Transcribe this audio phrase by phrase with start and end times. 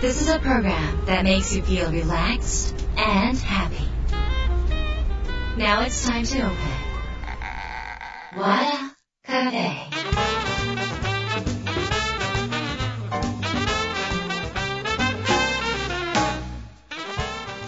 [0.00, 3.86] This is a program that makes you feel relaxed and happy.
[5.58, 6.56] Now it's time to open.
[8.34, 9.90] Wada Cafe.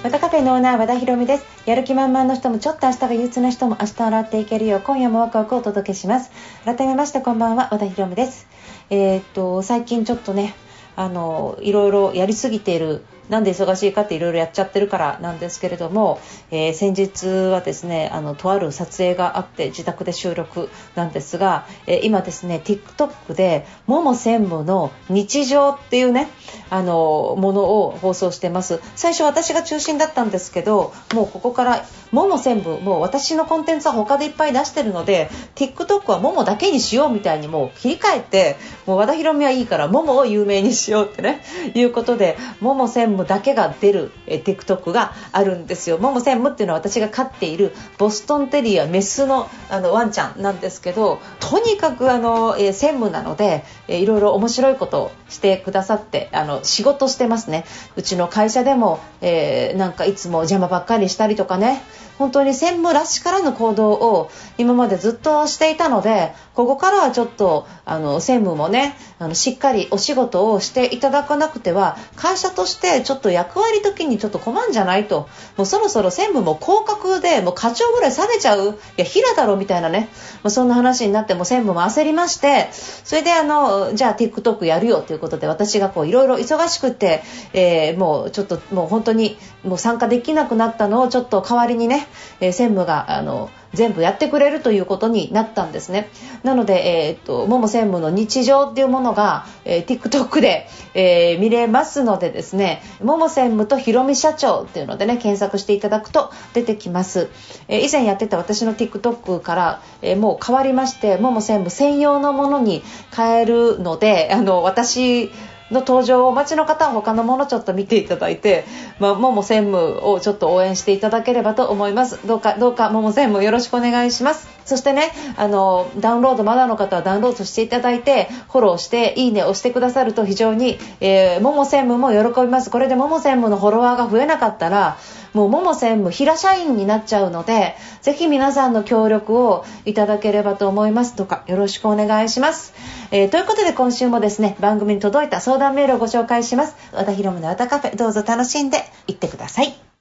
[0.03, 6.31] 和田カフェのオーナー和田博美ですやる気満々の人もちょっと明日が憂鬱な人も明日洗っていけるよう今夜もワクワクをお届けします
[6.65, 8.49] 改めましてこんばんは和田博美です
[8.89, 10.55] えーっと最近ちょっとね
[10.97, 26.29] あのいろいろやりすぎているなんで忙しいかっていろいろやっちゃってるからなんですけれども、えー先日はですねあのとある撮影があって自宅で収録なんですが、えー今ですね TikTok で「もも専務の日常」っていうね
[26.71, 28.81] あのものを放送してます。
[28.97, 41.43] 最初私が中心だったんですけどもうここからもも専務もう私のコンテンツは他でいっぱい出してるので TikTok はももだけにしようみたいにもう切り替えてもう和田博美はいいからももを有名にしようってね
[41.75, 45.99] いうことでもも専務だけが出るえ TikTok があるんですよ。
[45.99, 57.65] もも専務っていうのは私が飼っているボストンテリアメスのあのワンちゃんなんですけどとにかくあの、え専務なので、えーいろいろ面白いことをしてくださってあの仕事してますね。
[57.97, 61.83] うちの会社でも、えーなんかいつも邪魔ばっかりしたりとかね。
[62.19, 75.29] 本当に専務らしからぬ行動を今までずっとしていたのでここからはちょっとあの専務もねあのしっかりお仕事をしていただかなくては会社としてちょっと役割的にちょっと困んじゃないと。
[75.57, 78.79] もうそろそろ専務も降格でもう課長ぐらい下げちゃう。
[78.97, 80.09] いや平だろみたいなね、
[80.43, 82.69] まあ、そんな話になってもう専務も焦りまして。
[83.05, 87.23] それであのじゃあ TikTok やるよということで私がこういろいろ忙しくて、
[87.53, 92.07] えーもうちょっともう本当にもう参加できなくなったのをちょっと代わりにね、
[92.41, 96.11] えー専務があの全部やってくれるということになったんですね。
[96.43, 107.29] なので、えーっともも専務の日常っていうものが、えー TikTok で、えー見れますのでですねもも専務とひろみ社長っていうのでね検索していただくと出てきます、
[107.69, 112.83] えー以前やってた私の TikTok から、えーもう変わりましてもも専務専用のものに
[113.15, 115.31] 変えるのであの私
[115.73, 118.65] の登場をお待ちの方は他のものちょっと見ていただいて、
[118.99, 122.25] まあ、もも専務をちょっと応援していただければと思います。
[122.27, 124.49] どうかどうかもも専務よろしくお願いします。
[124.65, 132.71] そしてねあのダウンロードまだの方はダウンロードしていただいてフォローしていいねをしてくださると非常に、えー、もも専務も喜びます。
[132.71, 134.99] これでもも専務のフォロワーが増えなかったら
[135.33, 142.75] もう桃専務平社員になっちゃうのでぜひ皆さんの協力をいただければと思いますとかよろしくお願いします、
[143.11, 146.77] えーということで今週もですね番組に届いた相談メールをご紹介します。
[146.93, 149.92] 和田博美の和田カフェどうぞ楽しんでいってください。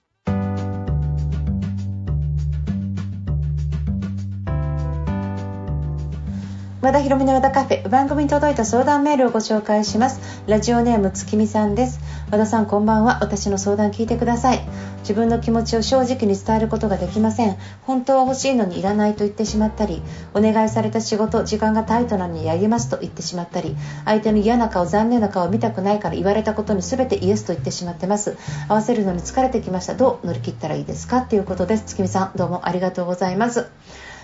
[6.81, 10.19] 和田博美の和田カフェ番組に届いた相談メールをご紹介します。
[10.47, 11.99] ラジオネーム月見さんです。
[12.31, 13.19] 和田さんこんばんは。
[13.21, 14.67] 私の相談聞いてください。
[15.01, 17.55] 自分の気持ちを正直に伝えることができません。
[17.83, 20.01] 本当は欲しいのにいらないと言ってしまったり
[20.33, 23.75] お願いされた仕事時間がタイトなのにやりますと言ってしまったり
[24.05, 28.35] 相手の嫌な顔残念な顔を見たくないから言われたことに全てイエスと言ってしまってます。
[28.67, 29.93] 合わせるのに疲れてきました。
[29.93, 31.21] どう乗り切ったらいいですか？
[31.21, 31.83] ということです。
[31.85, 33.69] 月見さんどうもありがとうございます。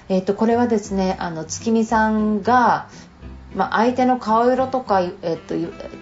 [0.10, 2.90] えっとこれはですねあの月見さんが、
[3.56, 5.56] まあ、相手の顔色とか、えっと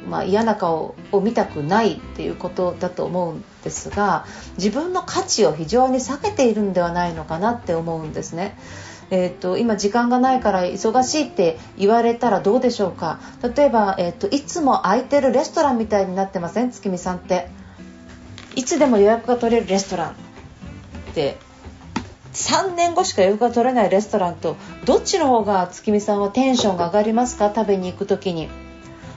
[0.07, 4.25] まあ、嫌な顔を見たくないっていうことだと思うんですが
[4.57, 8.57] 自分の価値を非常に下げているんではないのかなって思うんですね。
[9.11, 13.19] えー、と今時間がないから忙しいって言われたらどうでしょうか。
[13.55, 16.71] 例えば、えー、といつも空いてるレストランみたいになってません？
[16.71, 17.47] 月見さんって。
[18.55, 20.13] いつでも予約が取れるレストランっ
[21.13, 21.37] て
[22.35, 27.51] 3年後しか予約が取れないレストランとどっちの方が月見さんはテンションが上がりますか？
[27.55, 28.49] 食べに行く時に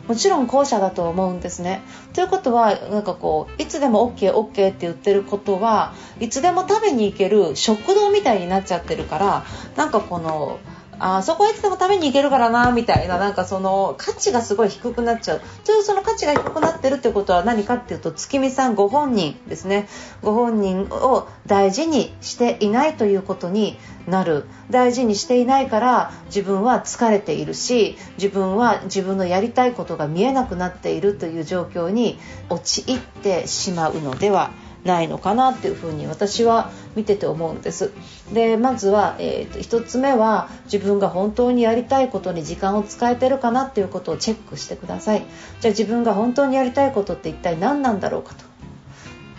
[0.06, 1.82] もちろん後者だと思うんですね。
[2.14, 9.44] ということはなんかこういつでも OKOK、OK, OK って言ってることはいつでも食べに行ける食堂みたいになっちゃってるから
[9.76, 10.60] なんかこの
[11.00, 15.40] あそこはいつでも食べに行けるからなみたいななんかその価値がすごい低くなっちゃう。
[15.64, 19.88] というその価値が低くなってるってことは何かっていうと月見さんご本人ですね。
[20.22, 24.46] ご本人を大事にしていないということになる。
[24.70, 32.18] 大事にしていないから自分は疲れているし自分は自分のやりたいことが見えなくなっているという状況に
[32.50, 34.50] 陥ってしまうのでは。
[34.84, 37.92] ないのかなっていうふうに私は見てて思うんです。
[38.32, 45.26] でまずは、えー、と1つ目は自分が本当にやりたいことに時間を使えてるかなっていうことをチェックしてください。
[45.60, 48.44] じゃあ自分が本当にやりたいことって一体何なんだろうかと。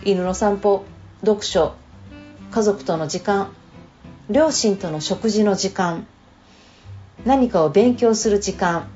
[0.04, 0.84] 犬の散歩
[1.20, 1.74] 読書
[2.50, 3.52] 家族との時間
[4.30, 6.06] 両親との食事の時間
[7.24, 8.88] 何かを勉強する時間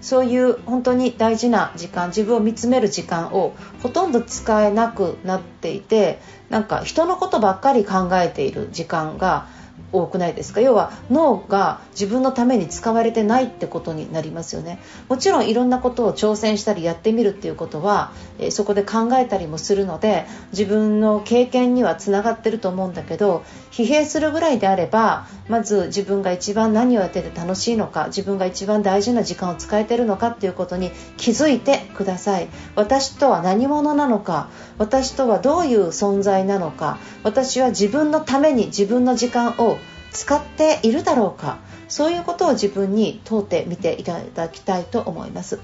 [0.00, 6.20] そういう本当に大事な時間自分を見つめる時間をほとんど使えなくなっていて
[6.50, 9.48] なんか人のことばっかり考えている時間が
[9.92, 10.60] 多くないですか？
[10.60, 14.80] 要は脳が自分のために使われてないってことになりますよね。
[15.08, 32.48] もちろんいろんなことを挑戦したりやってみるっていうことは、え、そこで考えたりもするので自分の経験にはつながってると思うんだけど疲弊するぐらいであればまず自分が一番何をやってて楽しいのか自分が一番大事な時間を使えてるのかっていうことに気づいてください。
[32.74, 34.48] 私とは何者なのか
[34.78, 39.78] 私とはどういう存在なのか私は自分のために自分の時間をを
[40.12, 41.58] 使っているだろうか
[41.88, 45.60] そういうことを自分に問うてみていただきたいと思います。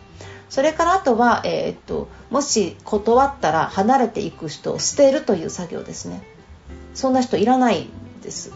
[0.49, 6.23] それからあとは、えー、っともし断ったら離れていく人を捨てるという作業ですね。
[6.95, 7.89] そんな人いらない
[8.23, 8.53] です。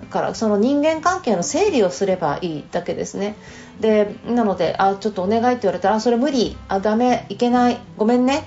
[0.00, 3.34] だからその人間関係の整理をすればいいだけですね。
[3.80, 6.56] でなのであちょっとお願いって言われたらあそれ無理。
[6.68, 7.26] あダメ。
[7.28, 7.78] いけない。
[7.96, 8.44] ごめんね。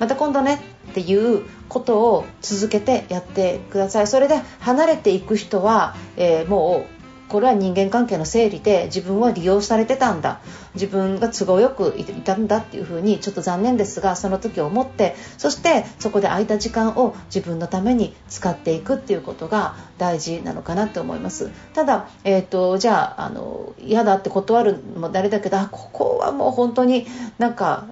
[0.00, 0.60] また今度ね。
[0.92, 4.06] っていうことを続けてやってください。
[4.06, 7.02] それで離れていく人は、えー、もう
[7.32, 10.40] これは人間関係の整理で自分は利用されてたんだ。
[10.74, 21.50] 自分が都合よくいたんだっていうふうにちょっと残念ですがその時思ってそしてそこで空いた時間を自分のために使っていくっていうことが大事なのかなって思います。
[21.74, 27.06] ただ、えーと、じゃああの嫌だって断るのも誰だけどここはもう本当に
[27.38, 27.86] なんか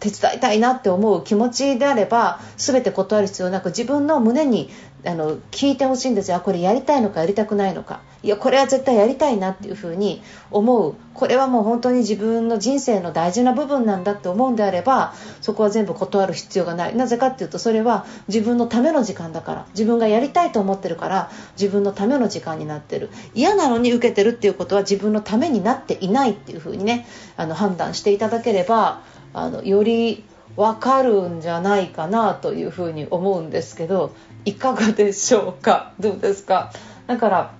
[0.00, 4.70] 手伝いたいなって思う気持ちであれば全て断る必要なく自分の胸に
[5.04, 6.40] あの聞いてほしいんですよ。
[6.40, 8.00] これやりたいのかやりたくないのか。
[8.24, 10.94] いやこれは絶対やりたいなっていうふうに思う。
[11.14, 16.96] これはもう本当に自分の人生の大事な部分なんだって思うんであればそこは全部断る必要がない。
[16.96, 19.66] なぜかっていうとそれは自分のための時間だから。
[19.70, 23.10] 自分がやりたいと思ってるから自分のための時間になってる。
[23.34, 29.00] 嫌なのに受けてるっていうことは自分のためになっていないっていうふうにねあの判断していただければ
[29.32, 30.24] あのより
[30.56, 34.14] 分かるんじゃないかなというふうに思うんですけど
[34.44, 35.92] いかがでしょうか？
[36.00, 36.72] どうですか？
[37.06, 37.54] だから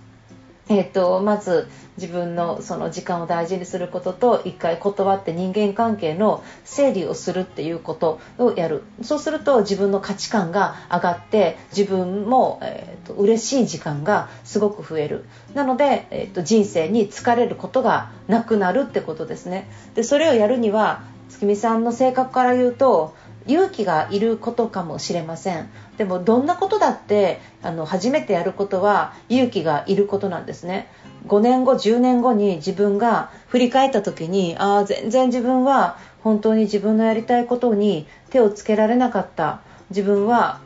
[0.70, 1.66] えーと、まず
[1.96, 8.82] 自分のその時間を大事にすることと一回断って人間関係の整理をするっていうことをやる。
[9.00, 15.24] そうすると自分の価値観が上がって自分も、えーと、嬉しい時間がすごく増える。
[15.54, 19.70] なので、えーと人生に疲れることがなくなるってことですね。
[19.94, 23.14] でそれをやるには月見さんの性格から言うと
[23.46, 25.70] 勇気がいることかもしれません。
[25.96, 30.88] でもどんなことだってあの初めてやることは勇気がいることなんですね。
[31.26, 39.60] 5年後10年後に自分が振り返った時にああ全然自分は本当に自分のやりたいことに手をつけられなかった。
[39.90, 40.60] 自分は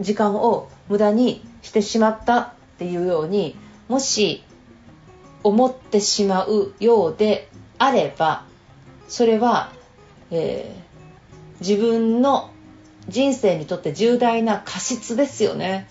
[0.00, 3.56] 時間を無駄にしてしまったっていうように
[3.88, 4.44] もし
[5.42, 7.48] 思ってしまうようで
[7.78, 8.44] あれば
[9.08, 9.72] それは
[10.32, 12.50] えー、自分の
[13.08, 15.88] 人生にとって重大な過失ですよね。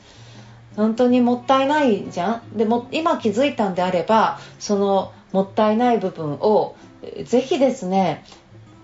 [0.75, 6.75] 本当にもったいないじゃんでも今気づいたんであればそのもったいない部分を
[7.25, 8.23] ぜひですね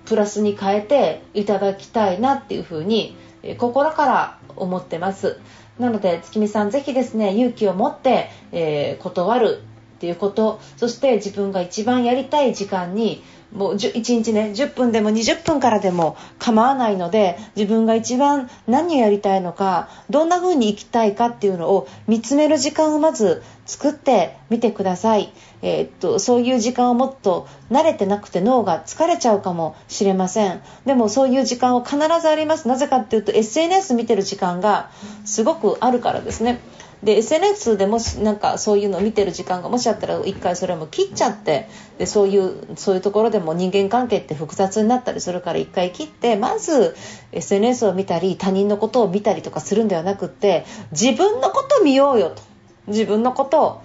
[0.06, 3.16] プラスに変えていただきたいなっていうふうに
[3.58, 5.40] 心から思ってます
[5.80, 9.62] なので月見さんぜひですね勇気を持って、えー、断る
[9.98, 13.92] っていうことそして自分が一番やりたい時間にもう1
[14.24, 30.62] 日ね10分でも20分からでも構わないので自分が一番何をやりたいのかどんな風に生きたいかっていうのを見つめる時間をまず作ってみてください、えー、っとそういう時間をもっと慣れてなくて脳が疲れちゃうかもしれません。
[30.86, 32.68] でもそういう時間は必ずあります。
[32.68, 34.90] なぜかっていうと SNS 見てる時間が
[35.26, 36.60] すごくあるからですね。
[37.04, 46.96] で SNS でもしなんかそういうのを見てる時間がもしあったら一回それも切っちゃってでそういうそういうところでも人間関係って複雑になったりするから一回切ってまず
[47.34, 52.42] SNS を見たり他人のことを見たりとかするんではなくって自分のこと見ようよと。
[52.88, 53.82] 自分のことを。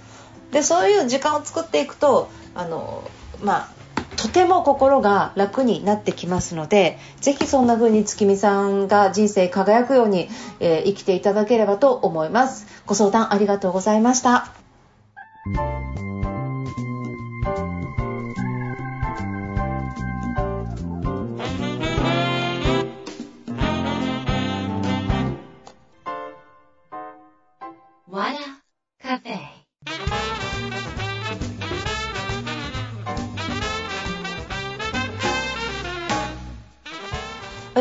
[0.53, 3.03] でそういう時間を作っていくとあの
[3.43, 3.82] まあ
[4.23, 10.29] とても心が楽になってきますのでぜひそんな風に月見さんが人生輝くように、
[10.61, 12.69] えー、生きていただければと思います。
[12.87, 14.53] ご相談ありがとうございました。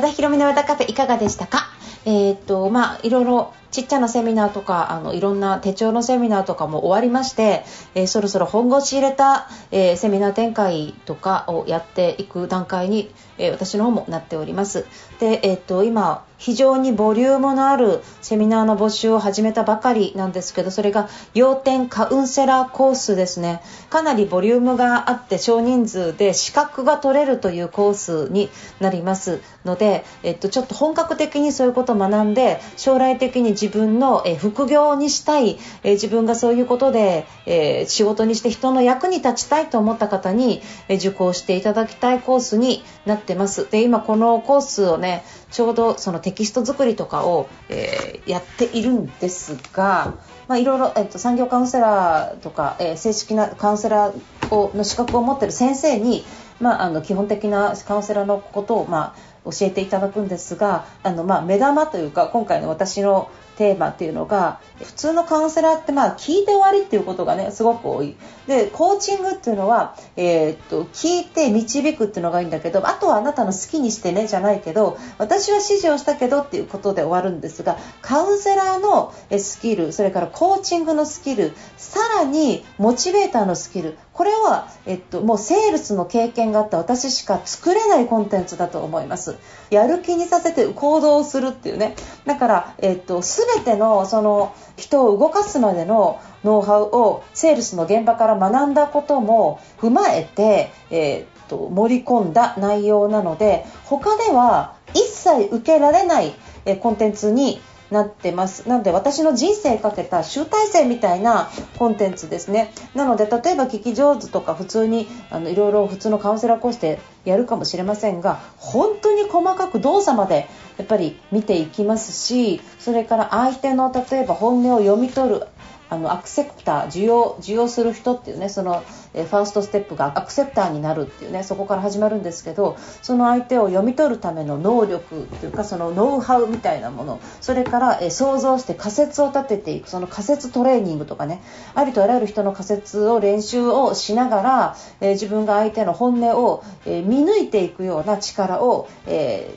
[0.01, 1.67] 田ひろみの和田カフェいかがでしたか？
[2.05, 7.63] えー、っとまあいろいろちっちゃなセミナーとかあのいろんな手帳のセミナーとかも終わりまして、
[7.95, 14.85] えー、そろそろ本腰入れた、えー、セミナー展開とかをやっていく段階に、えー、私の方もなっております。
[15.19, 23.61] で、え、っと今非常にボリュームのあるセミナーの募集を始めたばかりなんですけどそれが要点カウンセラーコースですね。
[23.91, 28.49] かなりボリュームがあって少人数で資格が取れるというコースに
[28.79, 43.70] なりますので、えっと、ちょっと本格的にそういうことを学んで将来的に自分の、え副業にしたい、え自分がそういうことで、え仕事にして人の役に立ちたいと思った方に、え受講していただきたいコースになってます。
[43.70, 50.13] で今このコースをねちょうどそのテキスト作りとかを、え、やっているんですが、
[50.48, 56.25] まあ、いろいろ、えっと、産業カウンセラーとか、え、正式なカウンセラーをの資格を持ってる先生に、
[56.60, 68.15] まあ、あの基本的なカウンセラーのことを、まあ、教えていただくんですがあの、まあ、目玉というか今回の私のテーマっていうのが普通のカウンセラーってまあ聞いて終わりっていうことがねすごく多い。
[68.48, 89.38] でコーチングっていうのは、えー、っと聞いて導くっていうのがいいんだけどあとはあなたの好きにしてねじゃないけど私は指示をしたけどっていうことで終わるんですがカウンセラーのスキルそれからコーチングのスキルさらにモチベーターのスキルこれは、えっと、もうセールスの経験があった私しか作れないコンテンツだと思います。
[89.70, 91.96] やる気にさせて行動するっていうね。
[92.25, 106.34] だから、えっと、全てのその人を動かすまでのノウハウをセールスの現場から学んだことも踏まえて、えっと盛り込んだ内容なので他では一切受けられない
[106.82, 108.67] コンテンツになってます。
[108.67, 112.74] なので私の人生かけた集大成みたいなコンテンツですね。
[112.95, 125.48] なので例えば聞き上手とか普通にあのいろいろ普通のカウンセラーコースでやるかもしれませんが本当に細かく動作までやっぱり見ていきますしそれから相手の例えば本音を読み取る
[125.89, 128.83] あのアクセプター需要需要する人っていうねその
[129.13, 141.41] ファーストステップがアクセプターになるっていうねそこから始まるんですけどその相手を読み取るための能力というかそのノウハウみたいなものそれから、想像して仮説を立てていくその仮説トレーニングとかね
[141.75, 148.89] ありとあらゆる人の仮説を練習をしながら、自分が相手の本音を、見抜いていくような力を、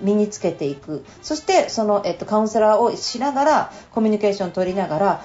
[0.01, 1.05] 身につけていく。
[1.23, 5.25] そしてその、カウンセラーをしながらコミュニケーションを取りながら、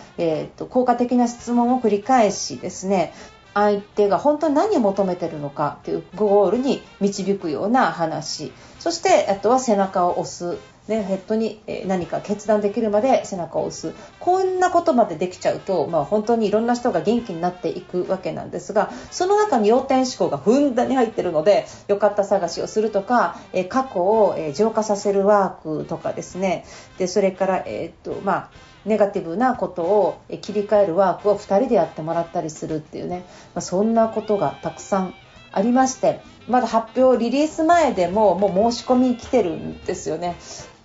[0.70, 3.14] 効果的な質問を繰り返しですね
[3.60, 8.52] 相手が本当に何を求めてるのかというゴールに導くような話。
[8.80, 10.58] そしてあとは背中を押す、
[10.90, 13.96] ね、ヘッドに何か決断できるまで背中を押す。
[14.20, 23.38] こんなことまでできちゃうと、まあ、本当にいろんな人が元気になっていくわけなんですがその中に要点思考がふんだんに入ってるので良かった探しをするとか
[23.70, 26.66] 過去を浄化させるワークとかですね。
[26.98, 28.50] でそれから、えー、っとまあ
[28.86, 35.14] ネガティブなことを切り替えるワークを2人でやってもらったりするっていうね、まあ、そんなことがたくさん
[35.52, 40.36] ありましてまだ発表リリース前でももう申し込み来てるんですよね。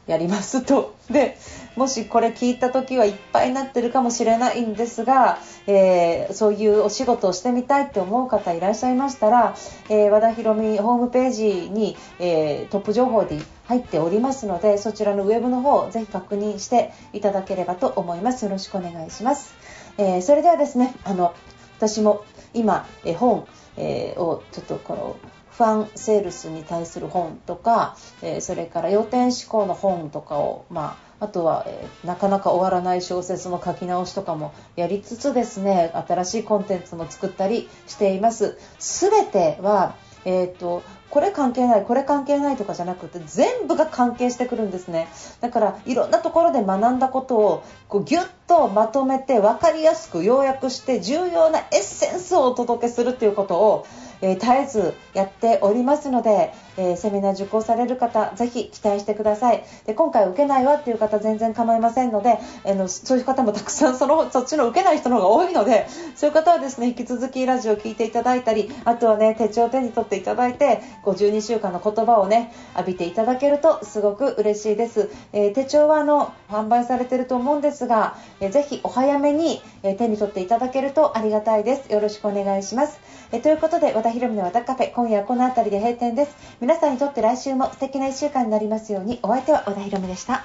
[0.06, 0.94] やりますと。
[1.11, 1.37] で
[1.76, 9.56] もしこれ聞いた時はいっぱいになってるかもしれないんですが、えー、そういうお仕事をしてみたいって思う方いらっしゃいましたら、
[9.88, 18.44] えー、和田博美ホームページに、えー、トップ情報で入っておりますのでそちらのウェブの方をぜひ確認していただければと思います。
[18.44, 19.54] よろしくお願いします、
[19.99, 21.34] えそれではですねあの
[21.78, 23.46] 私も今、え本、
[23.76, 25.16] えをちょっとこの
[25.56, 38.58] ファンセールスに対する本とか、えー、それから要点思考の本とかを、まあ、あとは、えー、なかなか終わらない小説の書き直しとかもやりつつですね新しいコンテンツも作ったりしています。
[38.78, 39.94] すべては
[40.25, 45.08] えーと、これ関係ないこれ関係ないとかじゃなくて全部が関係してくるんですね
[45.40, 53.87] だからいろんなところで学んだことをこうギュッとまとめて分かりやすく要約して重要なエッセンスをお届けするということを
[54.21, 59.64] えー、絶えずやっておりますので、えー、セミナー受講される方、ぜひ期待してください。
[59.87, 75.11] で今回受けないわっていう方、全然構いませんので、あのそういう方もたくさんそのそっちの受けない人の方が多いので、そういう方はですね引き続きラジオを聞いていただいたり、あとはね手帳を手に取っていただいて、52週間の言葉をね浴びていただけるとすごく嬉しいです。
[75.33, 81.92] え、手帳はあの販売されてると思うんですが、えー、ぜひお早めに、え手に取っていただけるとありがたいです。
[81.92, 82.99] よろしくお願いします。
[83.33, 86.37] えということで田ひろみの和田カフェ今夜はこの辺りで閉店です。
[86.61, 89.18] 皆さんにとって来週も素敵な1週間になりますように。
[89.23, 90.42] お相手は和田ひろみでした。